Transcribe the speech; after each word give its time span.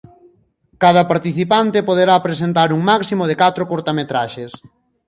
Cada 0.83 1.07
participante 1.11 1.79
poderá 1.89 2.15
presentar 2.27 2.69
un 2.77 2.81
máximo 2.91 3.23
de 3.29 3.35
catro 3.43 3.63
curtametraxes. 3.71 4.51